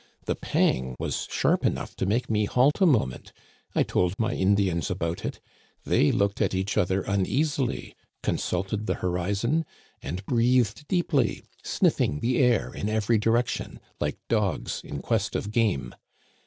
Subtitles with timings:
[0.25, 3.31] The pang was sharp enough to make me halt a moment.
[3.75, 5.39] I told my Indians about it.
[5.83, 7.93] They looked at each other uneasily,
[8.23, 9.63] consulted the horizon,
[10.01, 15.93] and breathed deeply, sniflSng the air in every direction, like dogs in quest of game.